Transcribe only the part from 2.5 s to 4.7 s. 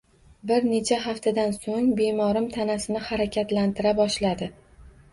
tanasini harakatlantira boshladi